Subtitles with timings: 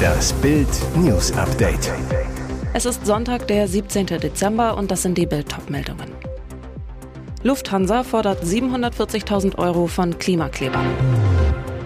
[0.00, 1.92] Das Bild News Update.
[2.72, 4.06] Es ist Sonntag, der 17.
[4.06, 6.10] Dezember und das sind die Bild meldungen
[7.42, 10.86] Lufthansa fordert 740.000 Euro von Klimaklebern.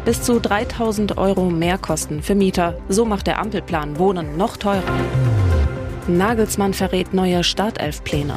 [0.05, 2.77] Bis zu 3.000 Euro Mehrkosten für Mieter.
[2.89, 4.83] So macht der Ampelplan Wohnen noch teurer.
[6.09, 8.35] Nagelsmann verrät neue Startelfpläne.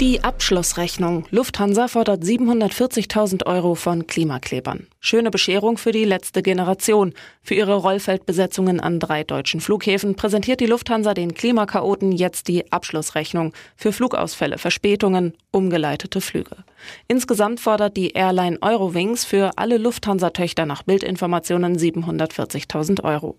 [0.00, 1.24] Die Abschlussrechnung.
[1.30, 4.88] Lufthansa fordert 740.000 Euro von Klimaklebern.
[5.00, 7.14] Schöne Bescherung für die letzte Generation.
[7.42, 13.54] Für ihre Rollfeldbesetzungen an drei deutschen Flughäfen präsentiert die Lufthansa den Klimakaoten jetzt die Abschlussrechnung
[13.74, 16.56] für Flugausfälle, Verspätungen, umgeleitete Flüge.
[17.08, 23.36] Insgesamt fordert die Airline Eurowings für alle Lufthansa-Töchter nach Bildinformationen 740.000 Euro.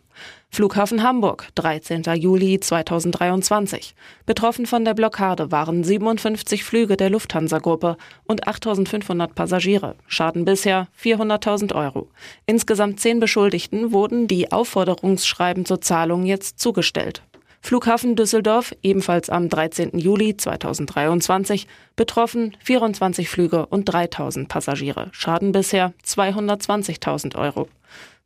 [0.49, 2.03] Flughafen Hamburg, 13.
[2.15, 3.93] Juli 2023.
[4.25, 9.95] Betroffen von der Blockade waren 57 Flüge der Lufthansa-Gruppe und 8.500 Passagiere.
[10.07, 12.09] Schaden bisher 400.000 Euro.
[12.45, 17.21] Insgesamt zehn Beschuldigten wurden die Aufforderungsschreiben zur Zahlung jetzt zugestellt.
[17.67, 19.99] Flughafen Düsseldorf, ebenfalls am 13.
[19.99, 25.09] Juli 2023, betroffen 24 Flüge und 3000 Passagiere.
[25.11, 27.67] Schaden bisher 220.000 Euro.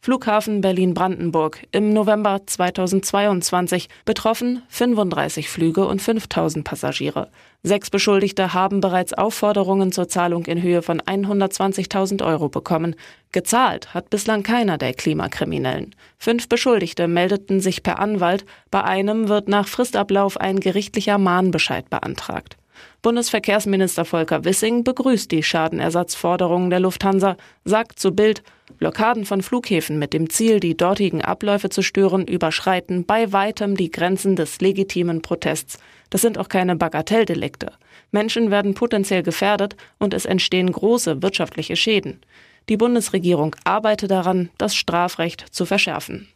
[0.04, 7.28] Flughafen Berlin-Brandenburg im November 2022 betroffen 35 Flüge und 5000 Passagiere.
[7.62, 12.96] Sechs Beschuldigte haben bereits Aufforderungen zur Zahlung in Höhe von 120.000 Euro bekommen.
[13.32, 15.94] Gezahlt hat bislang keiner der Klimakriminellen.
[16.18, 18.44] Fünf Beschuldigte meldeten sich per Anwalt.
[18.72, 22.58] Bei einem wird nach Fristablauf ein gerichtlicher Mahnbescheid beantragt.
[23.04, 28.42] Bundesverkehrsminister Volker Wissing begrüßt die Schadenersatzforderungen der Lufthansa, sagt zu Bild,
[28.78, 33.92] Blockaden von Flughäfen mit dem Ziel, die dortigen Abläufe zu stören, überschreiten bei weitem die
[33.92, 35.78] Grenzen des legitimen Protests.
[36.10, 37.72] Das sind auch keine Bagatelldelikte.
[38.12, 42.22] Menschen werden potenziell gefährdet und es entstehen große wirtschaftliche Schäden.
[42.70, 46.28] Die Bundesregierung arbeitet daran, das Strafrecht zu verschärfen.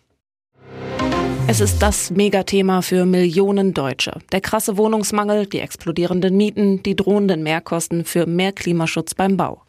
[1.47, 4.19] Es ist das Megathema für Millionen Deutsche.
[4.31, 9.61] Der krasse Wohnungsmangel, die explodierenden Mieten, die drohenden Mehrkosten für mehr Klimaschutz beim Bau.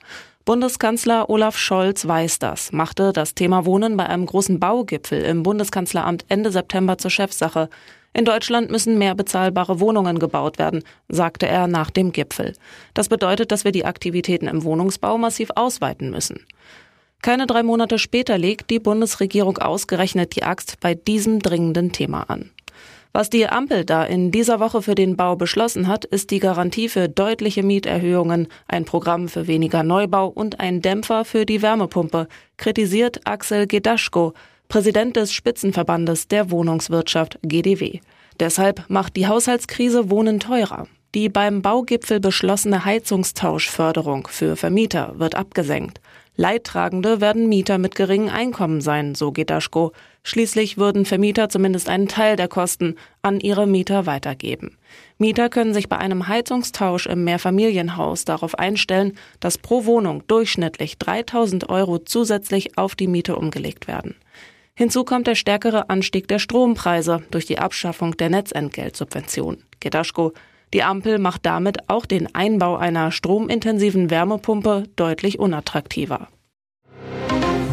[0.46, 6.24] Bundeskanzler Olaf Scholz weiß das, machte das Thema Wohnen bei einem großen Baugipfel im Bundeskanzleramt
[6.28, 7.68] Ende September zur Chefsache.
[8.12, 12.52] In Deutschland müssen mehr bezahlbare Wohnungen gebaut werden, sagte er nach dem Gipfel.
[12.94, 16.46] Das bedeutet, dass wir die Aktivitäten im Wohnungsbau massiv ausweiten müssen.
[17.22, 22.52] Keine drei Monate später legt die Bundesregierung ausgerechnet die Axt bei diesem dringenden Thema an.
[23.16, 26.90] Was die Ampel da in dieser Woche für den Bau beschlossen hat, ist die Garantie
[26.90, 32.28] für deutliche Mieterhöhungen, ein Programm für weniger Neubau und ein Dämpfer für die Wärmepumpe,
[32.58, 34.34] kritisiert Axel Gedaschko,
[34.68, 38.00] Präsident des Spitzenverbandes der Wohnungswirtschaft GDW.
[38.38, 40.86] Deshalb macht die Haushaltskrise Wohnen teurer.
[41.14, 46.02] Die beim Baugipfel beschlossene Heizungstauschförderung für Vermieter wird abgesenkt.
[46.38, 49.92] Leidtragende werden Mieter mit geringem Einkommen sein, so Gedaschko.
[50.22, 54.76] Schließlich würden Vermieter zumindest einen Teil der Kosten an ihre Mieter weitergeben.
[55.16, 61.70] Mieter können sich bei einem Heizungstausch im Mehrfamilienhaus darauf einstellen, dass pro Wohnung durchschnittlich 3000
[61.70, 64.14] Euro zusätzlich auf die Miete umgelegt werden.
[64.74, 69.62] Hinzu kommt der stärkere Anstieg der Strompreise durch die Abschaffung der Netzentgeltsubvention.
[69.80, 70.32] Gedaschko
[70.76, 76.28] die Ampel macht damit auch den Einbau einer stromintensiven Wärmepumpe deutlich unattraktiver.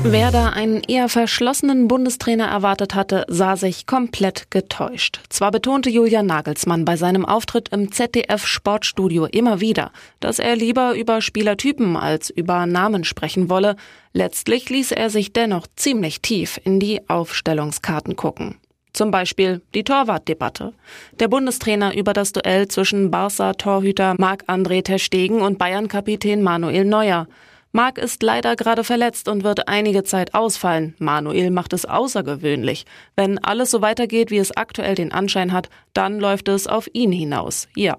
[0.05, 5.19] Wer da einen eher verschlossenen Bundestrainer erwartet hatte, sah sich komplett getäuscht.
[5.27, 9.91] Zwar betonte Julian Nagelsmann bei seinem Auftritt im ZDF Sportstudio immer wieder,
[10.21, 13.75] dass er lieber über Spielertypen als über Namen sprechen wolle,
[14.13, 18.59] letztlich ließ er sich dennoch ziemlich tief in die Aufstellungskarten gucken.
[18.93, 20.73] Zum Beispiel die Torwartdebatte.
[21.19, 27.27] Der Bundestrainer über das Duell zwischen Barca-Torhüter Marc-André Terstegen und Bayern-Kapitän Manuel Neuer.
[27.71, 30.93] Marc ist leider gerade verletzt und wird einige Zeit ausfallen.
[30.99, 32.85] Manuel macht es außergewöhnlich.
[33.15, 37.11] Wenn alles so weitergeht, wie es aktuell den Anschein hat, dann läuft es auf ihn
[37.11, 37.67] hinaus.
[37.75, 37.97] Ja.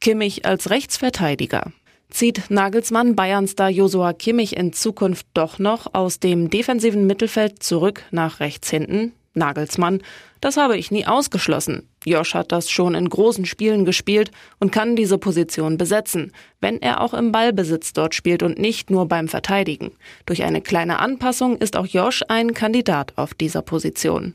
[0.00, 1.70] Kimmich als Rechtsverteidiger.
[2.10, 8.40] Zieht Nagelsmann Bayernstar Josua Kimmich in Zukunft doch noch aus dem defensiven Mittelfeld zurück nach
[8.40, 9.12] rechts hinten?
[9.34, 10.02] Nagelsmann,
[10.40, 11.88] das habe ich nie ausgeschlossen.
[12.04, 17.00] Josh hat das schon in großen Spielen gespielt und kann diese Position besetzen, wenn er
[17.00, 19.92] auch im Ballbesitz dort spielt und nicht nur beim Verteidigen.
[20.26, 24.34] Durch eine kleine Anpassung ist auch Josh ein Kandidat auf dieser Position.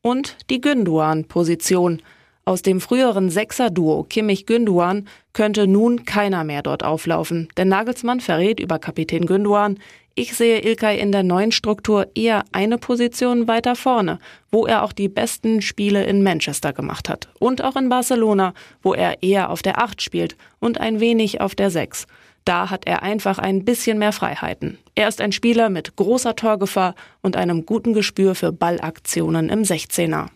[0.00, 2.02] Und die Günduan-Position.
[2.44, 8.80] Aus dem früheren Sechser-Duo Kimmich-Günduan könnte nun keiner mehr dort auflaufen, denn Nagelsmann verrät über
[8.80, 9.78] Kapitän Günduan,
[10.14, 14.18] ich sehe Ilkay in der neuen Struktur eher eine Position weiter vorne,
[14.50, 17.28] wo er auch die besten Spiele in Manchester gemacht hat.
[17.38, 21.54] Und auch in Barcelona, wo er eher auf der Acht spielt und ein wenig auf
[21.54, 22.06] der Sechs.
[22.44, 24.78] Da hat er einfach ein bisschen mehr Freiheiten.
[24.94, 30.26] Er ist ein Spieler mit großer Torgefahr und einem guten Gespür für Ballaktionen im 16er.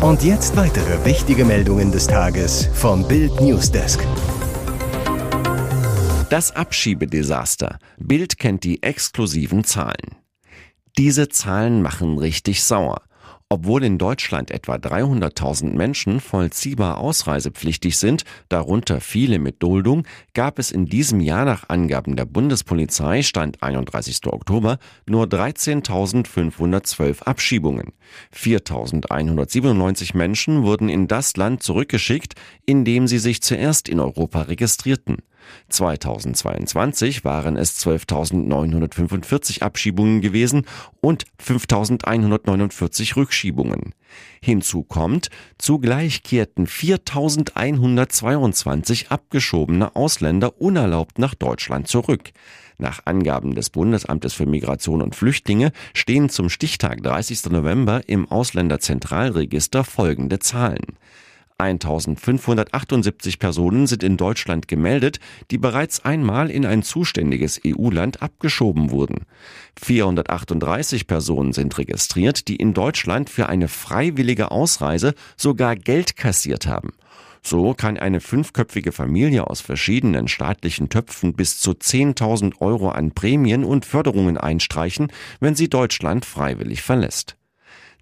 [0.00, 4.00] Und jetzt weitere wichtige Meldungen des Tages vom Bild Newsdesk.
[6.30, 7.80] Das Abschiebedesaster.
[7.98, 10.14] Bild kennt die exklusiven Zahlen.
[10.96, 13.02] Diese Zahlen machen richtig sauer.
[13.48, 20.70] Obwohl in Deutschland etwa 300.000 Menschen vollziehbar ausreisepflichtig sind, darunter viele mit Duldung, gab es
[20.70, 24.24] in diesem Jahr nach Angaben der Bundespolizei Stand 31.
[24.26, 24.78] Oktober
[25.08, 27.92] nur 13.512 Abschiebungen.
[28.32, 32.34] 4.197 Menschen wurden in das Land zurückgeschickt,
[32.66, 35.16] in dem sie sich zuerst in Europa registrierten.
[35.68, 40.66] 2022 waren es 12.945 Abschiebungen gewesen
[41.00, 43.94] und 5.149 Rückschiebungen.
[44.42, 45.28] Hinzu kommt,
[45.58, 52.32] zugleich kehrten 4.122 abgeschobene Ausländer unerlaubt nach Deutschland zurück.
[52.78, 57.50] Nach Angaben des Bundesamtes für Migration und Flüchtlinge stehen zum Stichtag 30.
[57.50, 60.96] November im Ausländerzentralregister folgende Zahlen.
[61.60, 65.20] 1578 Personen sind in Deutschland gemeldet,
[65.50, 69.26] die bereits einmal in ein zuständiges EU-Land abgeschoben wurden.
[69.80, 76.92] 438 Personen sind registriert, die in Deutschland für eine freiwillige Ausreise sogar Geld kassiert haben.
[77.42, 83.64] So kann eine fünfköpfige Familie aus verschiedenen staatlichen Töpfen bis zu 10.000 Euro an Prämien
[83.64, 85.08] und Förderungen einstreichen,
[85.40, 87.36] wenn sie Deutschland freiwillig verlässt.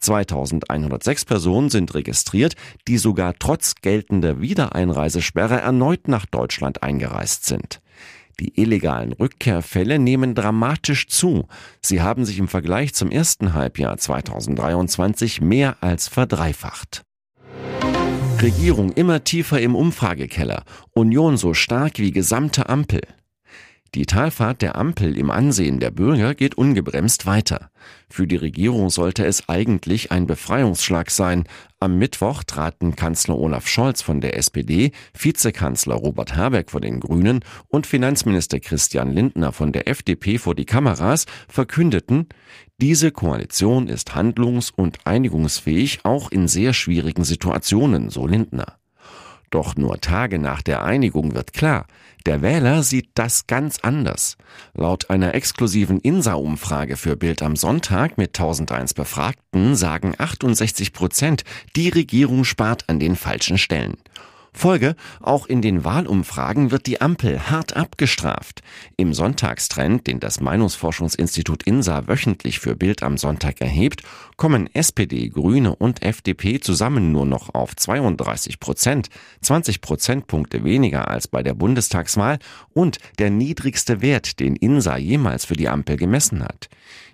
[0.00, 2.54] 2106 Personen sind registriert,
[2.86, 7.80] die sogar trotz geltender Wiedereinreisesperre erneut nach Deutschland eingereist sind.
[8.40, 11.48] Die illegalen Rückkehrfälle nehmen dramatisch zu.
[11.82, 17.02] Sie haben sich im Vergleich zum ersten Halbjahr 2023 mehr als verdreifacht.
[18.40, 20.62] Regierung immer tiefer im Umfragekeller,
[20.92, 23.00] Union so stark wie gesamte Ampel.
[23.94, 27.70] Die Talfahrt der Ampel im Ansehen der Bürger geht ungebremst weiter.
[28.10, 31.44] Für die Regierung sollte es eigentlich ein Befreiungsschlag sein.
[31.80, 37.40] Am Mittwoch traten Kanzler Olaf Scholz von der SPD, Vizekanzler Robert Habeck von den Grünen
[37.68, 42.28] und Finanzminister Christian Lindner von der FDP vor die Kameras, verkündeten,
[42.80, 48.78] diese Koalition ist handlungs- und einigungsfähig auch in sehr schwierigen Situationen, so Lindner.
[49.50, 51.86] Doch nur Tage nach der Einigung wird klar,
[52.26, 54.36] der Wähler sieht das ganz anders.
[54.74, 61.44] Laut einer exklusiven INSA-Umfrage für Bild am Sonntag mit 1001 Befragten sagen 68 Prozent,
[61.76, 63.96] die Regierung spart an den falschen Stellen.
[64.52, 68.62] Folge, auch in den Wahlumfragen wird die Ampel hart abgestraft.
[68.96, 74.02] Im Sonntagstrend, den das Meinungsforschungsinstitut INSA wöchentlich für Bild am Sonntag erhebt,
[74.36, 79.08] kommen SPD, Grüne und FDP zusammen nur noch auf 32 Prozent,
[79.42, 82.38] 20 Prozentpunkte weniger als bei der Bundestagswahl
[82.72, 86.68] und der niedrigste Wert, den INSA jemals für die Ampel gemessen hat.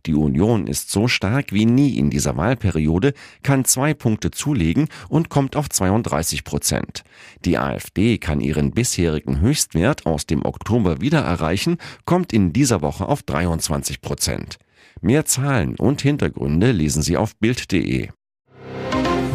[0.07, 5.31] Die Union ist so stark wie nie in dieser Wahlperiode, kann zwei Punkte zulegen und
[5.31, 7.05] kommt auf 32 Prozent.
[7.45, 13.07] Die AfD kann ihren bisherigen Höchstwert aus dem Oktober wieder erreichen, kommt in dieser Woche
[13.07, 14.59] auf 23 Prozent.
[15.01, 18.09] Mehr Zahlen und Hintergründe lesen Sie auf Bild.de.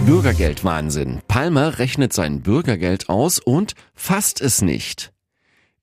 [0.06, 1.22] Bürgergeldwahnsinn.
[1.28, 5.12] Palmer rechnet sein Bürgergeld aus und fasst es nicht.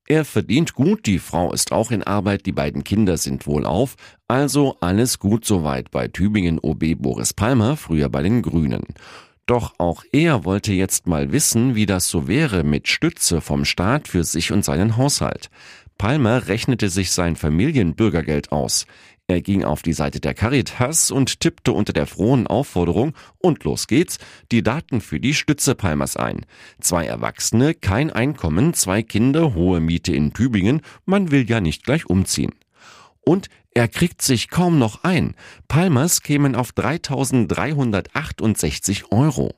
[0.09, 3.97] Er verdient gut, die Frau ist auch in Arbeit, die beiden Kinder sind wohlauf,
[4.29, 8.85] also alles gut soweit bei Tübingen OB Boris Palmer, früher bei den Grünen.
[9.47, 14.07] Doch auch er wollte jetzt mal wissen, wie das so wäre mit Stütze vom Staat
[14.07, 15.51] für sich und seinen Haushalt.
[15.99, 18.87] Palmer rechnete sich sein Familienbürgergeld aus.
[19.29, 23.89] Er ging auf die Seite der Caritas und tippte unter der frohen Aufforderung und los
[23.89, 24.19] geht's
[24.53, 26.47] die Daten für die Stütze Palmers ein.
[26.81, 32.07] Zwei Erwachsene, kein Einkommen, zwei Kinder, hohe Miete in Tübingen, man will ja nicht gleich
[32.07, 32.55] umziehen.
[33.21, 35.35] Und er kriegt sich kaum noch ein.
[35.67, 39.57] Palmers kämen auf 3.368 Euro.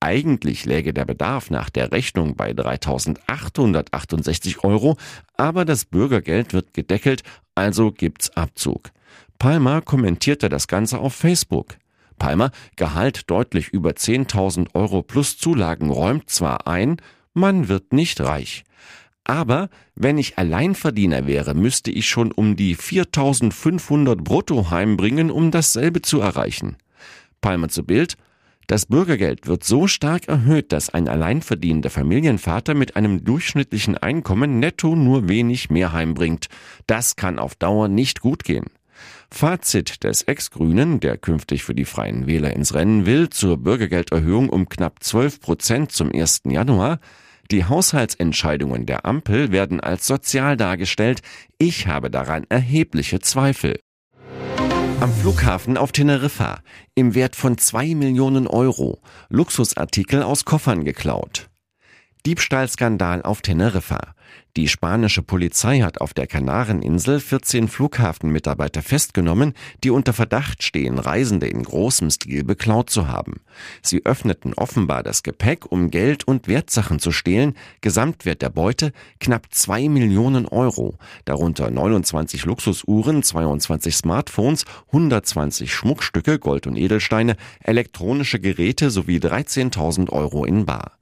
[0.00, 4.96] Eigentlich läge der Bedarf nach der Rechnung bei 3.868 Euro,
[5.36, 7.22] aber das Bürgergeld wird gedeckelt,
[7.54, 8.90] also gibt's Abzug.
[9.38, 11.76] Palmer kommentierte das Ganze auf Facebook.
[12.18, 16.96] Palmer, Gehalt deutlich über 10.000 Euro plus Zulagen, räumt zwar ein,
[17.34, 18.64] man wird nicht reich.
[19.24, 26.00] Aber wenn ich Alleinverdiener wäre, müsste ich schon um die 4.500 brutto heimbringen, um dasselbe
[26.00, 26.76] zu erreichen.
[27.40, 28.16] Palmer zu Bild,
[28.66, 34.96] das Bürgergeld wird so stark erhöht, dass ein alleinverdienender Familienvater mit einem durchschnittlichen Einkommen netto
[34.96, 36.46] nur wenig mehr heimbringt.
[36.86, 38.66] Das kann auf Dauer nicht gut gehen.
[39.30, 44.68] Fazit des Ex-Grünen, der künftig für die Freien Wähler ins Rennen will, zur Bürgergelderhöhung um
[44.68, 46.42] knapp 12 Prozent zum 1.
[46.46, 47.00] Januar.
[47.50, 51.22] Die Haushaltsentscheidungen der Ampel werden als sozial dargestellt.
[51.58, 53.78] Ich habe daran erhebliche Zweifel.
[54.98, 56.60] Am Flughafen auf Teneriffa
[56.94, 61.50] im Wert von zwei Millionen Euro Luxusartikel aus Koffern geklaut.
[62.24, 64.14] Diebstahlskandal auf Teneriffa.
[64.56, 69.52] Die spanische Polizei hat auf der Kanareninsel 14 Flughafenmitarbeiter festgenommen,
[69.84, 73.40] die unter Verdacht stehen, Reisende in großem Stil beklaut zu haben.
[73.82, 77.54] Sie öffneten offenbar das Gepäck, um Geld und Wertsachen zu stehlen.
[77.82, 80.96] Gesamtwert der Beute knapp zwei Millionen Euro,
[81.26, 90.46] darunter 29 Luxusuhren, 22 Smartphones, 120 Schmuckstücke, Gold und Edelsteine, elektronische Geräte sowie 13.000 Euro
[90.46, 90.96] in Bar.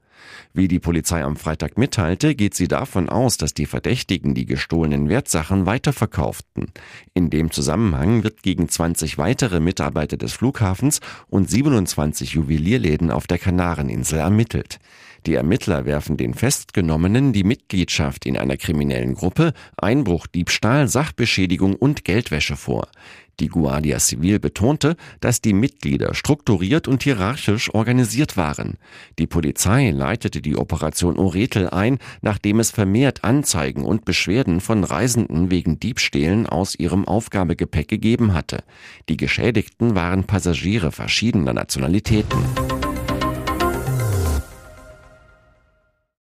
[0.56, 5.08] Wie die Polizei am Freitag mitteilte, geht sie davon aus, dass die Verdächtigen die gestohlenen
[5.08, 6.70] Wertsachen weiterverkauften.
[7.12, 13.38] In dem Zusammenhang wird gegen 20 weitere Mitarbeiter des Flughafens und 27 Juwelierläden auf der
[13.38, 14.78] Kanareninsel ermittelt.
[15.26, 22.04] Die Ermittler werfen den Festgenommenen die Mitgliedschaft in einer kriminellen Gruppe, Einbruch, Diebstahl, Sachbeschädigung und
[22.04, 22.88] Geldwäsche vor.
[23.40, 28.76] Die Guardia Civil betonte, dass die Mitglieder strukturiert und hierarchisch organisiert waren.
[29.18, 35.50] Die Polizei leitete die Operation Oretel ein, nachdem es vermehrt Anzeigen und Beschwerden von Reisenden
[35.50, 38.62] wegen Diebstählen aus ihrem Aufgabegepäck gegeben hatte.
[39.08, 42.38] Die Geschädigten waren Passagiere verschiedener Nationalitäten.